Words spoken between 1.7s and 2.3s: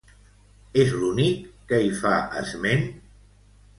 que hi fa